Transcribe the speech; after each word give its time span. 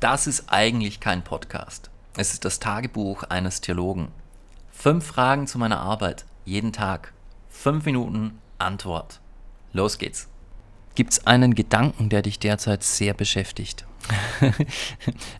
Das 0.00 0.26
ist 0.26 0.44
eigentlich 0.48 0.98
kein 1.00 1.22
Podcast. 1.22 1.90
Es 2.16 2.32
ist 2.32 2.46
das 2.46 2.58
Tagebuch 2.58 3.24
eines 3.24 3.60
Theologen. 3.60 4.08
Fünf 4.70 5.04
Fragen 5.04 5.46
zu 5.46 5.58
meiner 5.58 5.78
Arbeit, 5.78 6.24
jeden 6.46 6.72
Tag. 6.72 7.12
Fünf 7.50 7.84
Minuten 7.84 8.38
Antwort. 8.56 9.20
Los 9.74 9.98
geht's. 9.98 10.26
Gibt 10.94 11.12
es 11.12 11.26
einen 11.26 11.54
Gedanken, 11.54 12.08
der 12.08 12.22
dich 12.22 12.38
derzeit 12.38 12.82
sehr 12.82 13.14
beschäftigt? 13.14 13.86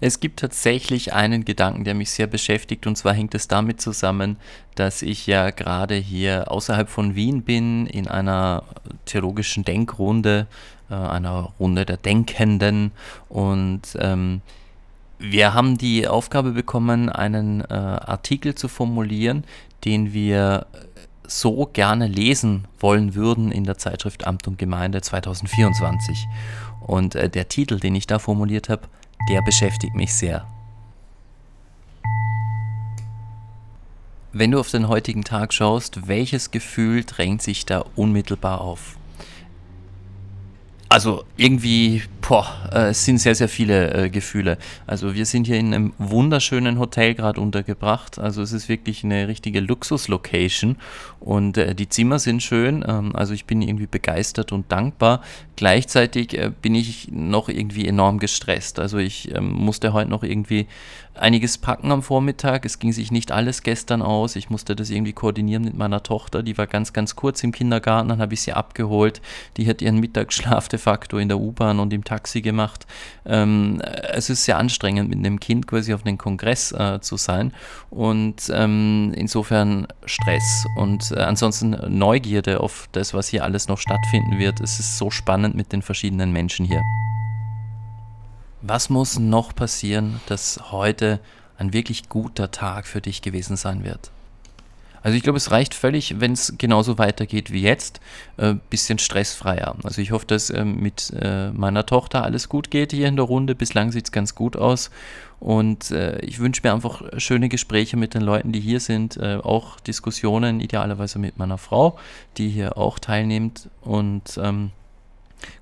es 0.00 0.20
gibt 0.20 0.40
tatsächlich 0.40 1.12
einen 1.12 1.44
Gedanken, 1.44 1.84
der 1.84 1.94
mich 1.94 2.10
sehr 2.10 2.26
beschäftigt, 2.26 2.86
und 2.86 2.96
zwar 2.96 3.14
hängt 3.14 3.34
es 3.34 3.48
damit 3.48 3.80
zusammen, 3.80 4.36
dass 4.74 5.02
ich 5.02 5.26
ja 5.26 5.50
gerade 5.50 5.94
hier 5.94 6.50
außerhalb 6.50 6.88
von 6.88 7.14
Wien 7.14 7.42
bin, 7.42 7.86
in 7.86 8.06
einer 8.06 8.62
theologischen 9.06 9.64
Denkrunde, 9.64 10.46
äh, 10.90 10.94
einer 10.94 11.52
Runde 11.58 11.84
der 11.84 11.96
Denkenden, 11.96 12.92
und 13.28 13.96
ähm, 13.98 14.42
wir 15.18 15.52
haben 15.52 15.76
die 15.76 16.08
Aufgabe 16.08 16.52
bekommen, 16.52 17.10
einen 17.10 17.60
äh, 17.60 17.74
Artikel 17.74 18.54
zu 18.54 18.68
formulieren, 18.68 19.44
den 19.84 20.12
wir 20.12 20.66
so 21.30 21.68
gerne 21.72 22.06
lesen 22.06 22.66
wollen 22.78 23.14
würden 23.14 23.52
in 23.52 23.64
der 23.64 23.78
Zeitschrift 23.78 24.26
Amt 24.26 24.48
und 24.48 24.58
Gemeinde 24.58 25.00
2024. 25.00 26.26
Und 26.86 27.14
äh, 27.14 27.28
der 27.28 27.48
Titel, 27.48 27.78
den 27.78 27.94
ich 27.94 28.06
da 28.06 28.18
formuliert 28.18 28.68
habe, 28.68 28.82
der 29.28 29.42
beschäftigt 29.42 29.94
mich 29.94 30.12
sehr. 30.12 30.46
Wenn 34.32 34.52
du 34.52 34.60
auf 34.60 34.70
den 34.70 34.88
heutigen 34.88 35.24
Tag 35.24 35.52
schaust, 35.52 36.06
welches 36.06 36.50
Gefühl 36.50 37.04
drängt 37.04 37.42
sich 37.42 37.66
da 37.66 37.84
unmittelbar 37.96 38.60
auf? 38.60 38.96
Also 40.88 41.24
irgendwie, 41.36 42.02
boah, 42.30 42.46
äh, 42.72 42.90
es 42.90 43.04
sind 43.04 43.18
sehr, 43.18 43.34
sehr 43.34 43.48
viele 43.48 43.92
äh, 43.92 44.08
Gefühle. 44.08 44.56
Also 44.86 45.16
wir 45.16 45.26
sind 45.26 45.48
hier 45.48 45.56
in 45.56 45.74
einem 45.74 45.92
wunderschönen 45.98 46.78
Hotel 46.78 47.16
gerade 47.16 47.40
untergebracht. 47.40 48.20
Also 48.20 48.40
es 48.40 48.52
ist 48.52 48.68
wirklich 48.68 49.02
eine 49.02 49.26
richtige 49.26 49.58
Luxus-Location 49.58 50.76
und 51.18 51.58
äh, 51.58 51.74
die 51.74 51.88
Zimmer 51.88 52.20
sind 52.20 52.40
schön. 52.40 52.84
Ähm, 52.86 53.16
also 53.16 53.34
ich 53.34 53.46
bin 53.46 53.62
irgendwie 53.62 53.88
begeistert 53.88 54.52
und 54.52 54.70
dankbar. 54.70 55.22
Gleichzeitig 55.56 56.38
äh, 56.38 56.52
bin 56.62 56.76
ich 56.76 57.08
noch 57.10 57.48
irgendwie 57.48 57.88
enorm 57.88 58.20
gestresst. 58.20 58.78
Also 58.78 58.98
ich 58.98 59.34
ähm, 59.34 59.50
musste 59.50 59.92
heute 59.92 60.08
noch 60.08 60.22
irgendwie 60.22 60.68
einiges 61.14 61.58
packen 61.58 61.90
am 61.90 62.02
Vormittag. 62.02 62.64
Es 62.64 62.78
ging 62.78 62.92
sich 62.92 63.10
nicht 63.10 63.32
alles 63.32 63.62
gestern 63.62 64.02
aus. 64.02 64.36
Ich 64.36 64.50
musste 64.50 64.76
das 64.76 64.88
irgendwie 64.90 65.12
koordinieren 65.12 65.64
mit 65.64 65.76
meiner 65.76 66.02
Tochter. 66.02 66.42
Die 66.44 66.56
war 66.56 66.68
ganz, 66.68 66.92
ganz 66.92 67.16
kurz 67.16 67.42
im 67.42 67.52
Kindergarten. 67.52 68.08
Dann 68.08 68.20
habe 68.20 68.34
ich 68.34 68.42
sie 68.42 68.52
abgeholt. 68.52 69.20
Die 69.56 69.68
hat 69.68 69.82
ihren 69.82 69.98
Mittagsschlaf 69.98 70.68
de 70.68 70.78
facto 70.78 71.18
in 71.18 71.28
der 71.28 71.40
U-Bahn 71.40 71.80
und 71.80 71.92
im 71.92 72.04
Taxi 72.04 72.19
gemacht. 72.42 72.86
Ähm, 73.26 73.80
es 74.12 74.30
ist 74.30 74.44
sehr 74.44 74.58
anstrengend, 74.58 75.08
mit 75.08 75.18
einem 75.18 75.40
Kind 75.40 75.66
quasi 75.66 75.94
auf 75.94 76.02
den 76.02 76.18
Kongress 76.18 76.72
äh, 76.72 77.00
zu 77.00 77.16
sein. 77.16 77.52
Und 77.90 78.50
ähm, 78.52 79.12
insofern 79.16 79.86
Stress 80.04 80.66
und 80.76 81.12
äh, 81.12 81.20
ansonsten 81.20 81.76
Neugierde 81.88 82.60
auf 82.60 82.88
das, 82.92 83.14
was 83.14 83.28
hier 83.28 83.44
alles 83.44 83.68
noch 83.68 83.78
stattfinden 83.78 84.38
wird. 84.38 84.60
Es 84.60 84.78
ist 84.78 84.98
so 84.98 85.10
spannend 85.10 85.54
mit 85.54 85.72
den 85.72 85.82
verschiedenen 85.82 86.32
Menschen 86.32 86.66
hier. 86.66 86.82
Was 88.62 88.90
muss 88.90 89.18
noch 89.18 89.54
passieren, 89.54 90.20
dass 90.26 90.60
heute 90.70 91.20
ein 91.56 91.72
wirklich 91.72 92.08
guter 92.08 92.50
Tag 92.50 92.86
für 92.86 93.00
dich 93.00 93.22
gewesen 93.22 93.56
sein 93.56 93.84
wird? 93.84 94.10
Also 95.02 95.16
ich 95.16 95.22
glaube, 95.22 95.38
es 95.38 95.50
reicht 95.50 95.74
völlig, 95.74 96.20
wenn 96.20 96.32
es 96.32 96.54
genauso 96.58 96.98
weitergeht 96.98 97.52
wie 97.52 97.62
jetzt, 97.62 98.00
äh, 98.36 98.54
bisschen 98.68 98.98
stressfreier. 98.98 99.76
Also 99.82 100.00
ich 100.02 100.12
hoffe, 100.12 100.26
dass 100.26 100.50
äh, 100.50 100.64
mit 100.64 101.12
äh, 101.20 101.50
meiner 101.50 101.86
Tochter 101.86 102.22
alles 102.22 102.48
gut 102.48 102.70
geht 102.70 102.92
hier 102.92 103.08
in 103.08 103.16
der 103.16 103.24
Runde. 103.24 103.54
Bislang 103.54 103.92
sieht 103.92 104.06
es 104.06 104.12
ganz 104.12 104.34
gut 104.34 104.56
aus. 104.56 104.90
Und 105.40 105.90
äh, 105.90 106.18
ich 106.20 106.38
wünsche 106.38 106.60
mir 106.62 106.74
einfach 106.74 107.02
schöne 107.16 107.48
Gespräche 107.48 107.96
mit 107.96 108.12
den 108.12 108.20
Leuten, 108.20 108.52
die 108.52 108.60
hier 108.60 108.78
sind, 108.78 109.16
äh, 109.16 109.36
auch 109.36 109.80
Diskussionen, 109.80 110.60
idealerweise 110.60 111.18
mit 111.18 111.38
meiner 111.38 111.56
Frau, 111.56 111.98
die 112.36 112.50
hier 112.50 112.76
auch 112.76 112.98
teilnimmt. 112.98 113.70
Und 113.80 114.38
ähm, 114.42 114.70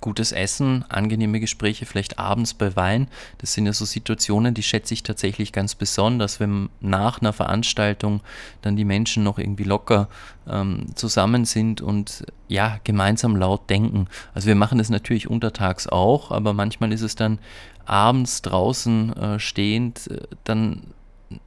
Gutes 0.00 0.32
Essen, 0.32 0.84
angenehme 0.88 1.40
Gespräche, 1.40 1.86
vielleicht 1.86 2.18
abends 2.18 2.54
bei 2.54 2.76
Wein. 2.76 3.08
Das 3.38 3.52
sind 3.52 3.66
ja 3.66 3.72
so 3.72 3.84
Situationen, 3.84 4.54
die 4.54 4.62
schätze 4.62 4.94
ich 4.94 5.02
tatsächlich 5.02 5.52
ganz 5.52 5.74
besonders, 5.74 6.40
wenn 6.40 6.68
nach 6.80 7.20
einer 7.20 7.32
Veranstaltung 7.32 8.20
dann 8.62 8.76
die 8.76 8.84
Menschen 8.84 9.22
noch 9.22 9.38
irgendwie 9.38 9.64
locker 9.64 10.08
ähm, 10.48 10.86
zusammen 10.94 11.44
sind 11.44 11.80
und 11.80 12.24
ja, 12.48 12.78
gemeinsam 12.84 13.36
laut 13.36 13.68
denken. 13.70 14.08
Also 14.34 14.48
wir 14.48 14.54
machen 14.54 14.78
das 14.78 14.90
natürlich 14.90 15.28
untertags 15.28 15.86
auch, 15.86 16.30
aber 16.30 16.52
manchmal 16.52 16.92
ist 16.92 17.02
es 17.02 17.16
dann 17.16 17.38
abends 17.84 18.42
draußen 18.42 19.16
äh, 19.16 19.38
stehend 19.38 20.08
äh, 20.10 20.22
dann 20.44 20.82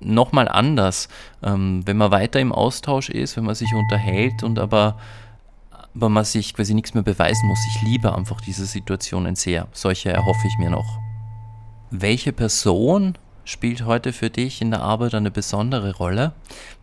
nochmal 0.00 0.48
anders, 0.48 1.08
ähm, 1.42 1.82
wenn 1.84 1.96
man 1.96 2.10
weiter 2.10 2.40
im 2.40 2.52
Austausch 2.52 3.10
ist, 3.10 3.36
wenn 3.36 3.44
man 3.44 3.54
sich 3.54 3.72
unterhält 3.74 4.42
und 4.42 4.58
aber 4.58 4.98
wo 5.98 6.08
man 6.10 6.24
sich 6.24 6.52
quasi 6.54 6.74
nichts 6.74 6.92
mehr 6.94 7.02
beweisen 7.02 7.48
muss. 7.48 7.58
Ich 7.74 7.82
liebe 7.82 8.14
einfach 8.14 8.40
diese 8.40 8.66
Situationen 8.66 9.34
sehr. 9.34 9.66
Solche 9.72 10.10
erhoffe 10.10 10.46
ich 10.46 10.58
mir 10.58 10.70
noch. 10.70 10.98
Welche 11.90 12.32
Person 12.32 13.16
spielt 13.46 13.84
heute 13.84 14.12
für 14.12 14.28
dich 14.28 14.60
in 14.60 14.70
der 14.72 14.82
Arbeit 14.82 15.14
eine 15.14 15.30
besondere 15.30 15.94
Rolle? 15.94 16.32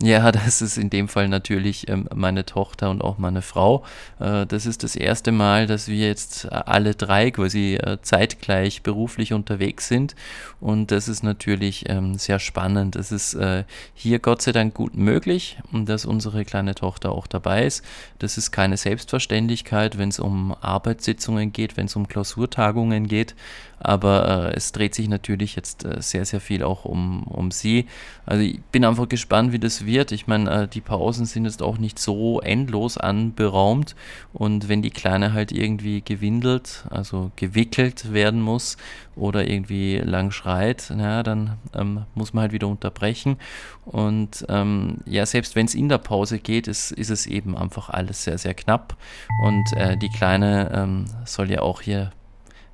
Ja, 0.00 0.32
das 0.32 0.62
ist 0.62 0.78
in 0.78 0.90
dem 0.90 1.08
Fall 1.08 1.28
natürlich 1.28 1.88
ähm, 1.88 2.08
meine 2.14 2.46
Tochter 2.46 2.88
und 2.88 3.02
auch 3.02 3.18
meine 3.18 3.42
Frau. 3.42 3.84
Äh, 4.20 4.46
das 4.46 4.64
ist 4.64 4.84
das 4.84 4.94
erste 4.96 5.32
Mal, 5.32 5.66
dass 5.66 5.88
wir 5.88 6.06
jetzt 6.06 6.50
alle 6.50 6.94
drei 6.94 7.32
quasi 7.32 7.74
äh, 7.74 7.98
zeitgleich 8.00 8.82
beruflich 8.82 9.32
unterwegs 9.32 9.88
sind 9.88 10.14
und 10.60 10.92
das 10.92 11.08
ist 11.08 11.24
natürlich 11.24 11.88
ähm, 11.88 12.14
sehr 12.14 12.38
spannend. 12.38 12.94
Es 12.94 13.10
ist 13.10 13.34
äh, 13.34 13.64
hier 13.94 14.20
Gott 14.20 14.40
sei 14.42 14.52
Dank 14.52 14.74
gut 14.74 14.94
möglich, 14.96 15.58
dass 15.72 16.04
unsere 16.04 16.44
kleine 16.44 16.76
Tochter 16.76 17.10
auch 17.10 17.26
dabei 17.26 17.64
ist. 17.64 17.84
Das 18.20 18.38
ist 18.38 18.52
keine 18.52 18.76
Selbstverständlichkeit, 18.76 19.98
wenn 19.98 20.10
es 20.10 20.20
um 20.20 20.54
Arbeitssitzungen 20.60 21.52
geht, 21.52 21.76
wenn 21.76 21.86
es 21.86 21.96
um 21.96 22.06
Klausurtagungen 22.06 23.08
geht, 23.08 23.34
aber 23.80 24.52
es 24.54 24.70
dreht 24.70 24.94
sich 24.94 25.08
natürlich 25.08 25.56
jetzt 25.56 25.84
sehr, 25.98 26.24
sehr 26.24 26.40
viel 26.40 26.51
viel 26.52 26.62
auch 26.62 26.84
um, 26.84 27.22
um 27.24 27.50
sie. 27.50 27.86
Also 28.26 28.42
ich 28.42 28.60
bin 28.72 28.84
einfach 28.84 29.08
gespannt, 29.08 29.52
wie 29.52 29.58
das 29.58 29.86
wird. 29.86 30.12
Ich 30.12 30.26
meine, 30.26 30.50
äh, 30.50 30.68
die 30.68 30.82
Pausen 30.82 31.24
sind 31.24 31.46
jetzt 31.46 31.62
auch 31.62 31.78
nicht 31.78 31.98
so 31.98 32.40
endlos 32.40 32.98
anberaumt 32.98 33.96
und 34.34 34.68
wenn 34.68 34.82
die 34.82 34.90
Kleine 34.90 35.32
halt 35.32 35.50
irgendwie 35.50 36.02
gewindelt, 36.02 36.84
also 36.90 37.32
gewickelt 37.36 38.12
werden 38.12 38.42
muss 38.42 38.76
oder 39.16 39.48
irgendwie 39.48 39.96
lang 39.96 40.30
schreit, 40.30 40.92
naja, 40.94 41.22
dann 41.22 41.56
ähm, 41.74 42.04
muss 42.14 42.34
man 42.34 42.42
halt 42.42 42.52
wieder 42.52 42.68
unterbrechen. 42.68 43.38
Und 43.86 44.44
ähm, 44.48 44.98
ja, 45.06 45.24
selbst 45.24 45.56
wenn 45.56 45.66
es 45.66 45.74
in 45.74 45.88
der 45.88 45.98
Pause 45.98 46.38
geht, 46.38 46.68
ist, 46.68 46.92
ist 46.92 47.10
es 47.10 47.26
eben 47.26 47.56
einfach 47.56 47.88
alles 47.88 48.24
sehr, 48.24 48.36
sehr 48.36 48.54
knapp. 48.54 48.96
Und 49.42 49.64
äh, 49.76 49.96
die 49.96 50.10
Kleine 50.10 50.70
ähm, 50.74 51.06
soll 51.24 51.50
ja 51.50 51.62
auch 51.62 51.80
hier 51.80 52.12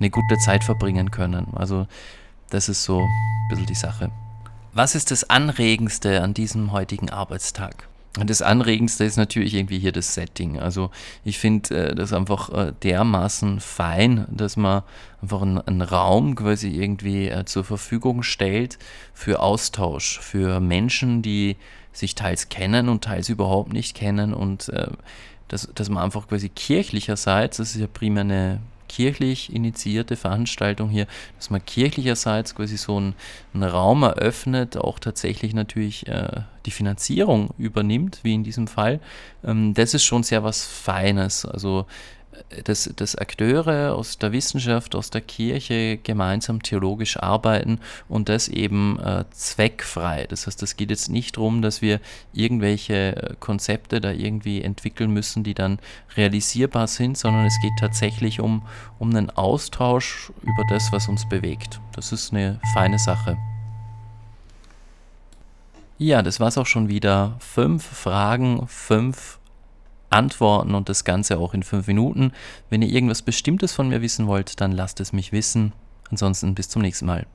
eine 0.00 0.10
gute 0.10 0.38
Zeit 0.38 0.64
verbringen 0.64 1.10
können. 1.10 1.48
Also 1.54 1.86
das 2.50 2.68
ist 2.68 2.84
so 2.84 3.00
ein 3.00 3.48
bisschen 3.48 3.66
die 3.66 3.74
Sache. 3.74 4.10
Was 4.72 4.94
ist 4.94 5.10
das 5.10 5.28
Anregendste 5.28 6.22
an 6.22 6.34
diesem 6.34 6.72
heutigen 6.72 7.10
Arbeitstag? 7.10 7.88
Das 8.14 8.42
Anregendste 8.42 9.04
ist 9.04 9.16
natürlich 9.16 9.54
irgendwie 9.54 9.78
hier 9.78 9.92
das 9.92 10.14
Setting. 10.14 10.58
Also 10.58 10.90
ich 11.24 11.38
finde 11.38 11.90
äh, 11.90 11.94
das 11.94 12.12
einfach 12.12 12.50
äh, 12.50 12.72
dermaßen 12.82 13.60
fein, 13.60 14.26
dass 14.30 14.56
man 14.56 14.82
einfach 15.22 15.42
einen, 15.42 15.58
einen 15.58 15.82
Raum 15.82 16.34
quasi 16.34 16.70
irgendwie 16.70 17.28
äh, 17.28 17.44
zur 17.44 17.62
Verfügung 17.62 18.24
stellt 18.24 18.78
für 19.14 19.38
Austausch, 19.38 20.18
für 20.18 20.58
Menschen, 20.58 21.22
die 21.22 21.56
sich 21.92 22.16
teils 22.16 22.48
kennen 22.48 22.88
und 22.88 23.04
teils 23.04 23.28
überhaupt 23.28 23.72
nicht 23.72 23.96
kennen 23.96 24.32
und 24.32 24.70
dass, 25.48 25.68
dass 25.74 25.88
man 25.88 26.04
einfach 26.04 26.28
quasi 26.28 26.48
kirchlicherseits, 26.48 27.56
das 27.56 27.74
ist 27.74 27.80
ja 27.80 27.88
primär 27.88 28.20
eine 28.20 28.60
kirchlich 28.90 29.54
initiierte 29.54 30.16
Veranstaltung 30.16 30.90
hier, 30.90 31.06
dass 31.36 31.48
man 31.48 31.64
kirchlicherseits 31.64 32.56
quasi 32.56 32.76
so 32.76 32.96
einen, 32.96 33.14
einen 33.54 33.62
Raum 33.62 34.02
eröffnet, 34.02 34.76
auch 34.76 34.98
tatsächlich 34.98 35.54
natürlich 35.54 36.08
äh, 36.08 36.40
die 36.66 36.72
Finanzierung 36.72 37.50
übernimmt, 37.56 38.18
wie 38.24 38.34
in 38.34 38.42
diesem 38.42 38.66
Fall. 38.66 38.98
Ähm, 39.44 39.74
das 39.74 39.94
ist 39.94 40.04
schon 40.04 40.24
sehr 40.24 40.42
was 40.42 40.64
Feines. 40.64 41.44
Also 41.44 41.86
dass, 42.64 42.90
dass 42.96 43.16
Akteure 43.16 43.94
aus 43.94 44.18
der 44.18 44.32
Wissenschaft, 44.32 44.94
aus 44.94 45.10
der 45.10 45.20
Kirche 45.20 45.98
gemeinsam 45.98 46.62
theologisch 46.62 47.16
arbeiten 47.18 47.80
und 48.08 48.28
das 48.28 48.48
eben 48.48 48.98
äh, 49.00 49.24
zweckfrei. 49.30 50.26
Das 50.28 50.46
heißt, 50.46 50.62
es 50.62 50.76
geht 50.76 50.90
jetzt 50.90 51.08
nicht 51.08 51.36
darum, 51.36 51.62
dass 51.62 51.82
wir 51.82 52.00
irgendwelche 52.32 53.16
äh, 53.16 53.34
Konzepte 53.40 54.00
da 54.00 54.12
irgendwie 54.12 54.62
entwickeln 54.62 55.10
müssen, 55.10 55.42
die 55.42 55.54
dann 55.54 55.78
realisierbar 56.16 56.86
sind, 56.86 57.18
sondern 57.18 57.46
es 57.46 57.58
geht 57.60 57.72
tatsächlich 57.78 58.40
um, 58.40 58.62
um 58.98 59.10
einen 59.10 59.30
Austausch 59.30 60.30
über 60.42 60.64
das, 60.68 60.92
was 60.92 61.08
uns 61.08 61.28
bewegt. 61.28 61.80
Das 61.94 62.12
ist 62.12 62.32
eine 62.32 62.60
feine 62.72 62.98
Sache. 62.98 63.36
Ja, 65.98 66.22
das 66.22 66.40
war 66.40 66.48
es 66.48 66.56
auch 66.56 66.66
schon 66.66 66.88
wieder. 66.88 67.36
Fünf 67.40 67.84
Fragen, 67.84 68.66
fünf 68.68 69.39
antworten 70.10 70.74
und 70.74 70.88
das 70.88 71.04
Ganze 71.04 71.38
auch 71.38 71.54
in 71.54 71.62
fünf 71.62 71.86
Minuten. 71.86 72.32
Wenn 72.68 72.82
ihr 72.82 72.90
irgendwas 72.90 73.22
Bestimmtes 73.22 73.72
von 73.72 73.88
mir 73.88 74.02
wissen 74.02 74.26
wollt, 74.26 74.60
dann 74.60 74.72
lasst 74.72 75.00
es 75.00 75.12
mich 75.12 75.32
wissen. 75.32 75.72
Ansonsten 76.10 76.54
bis 76.54 76.68
zum 76.68 76.82
nächsten 76.82 77.06
Mal. 77.06 77.26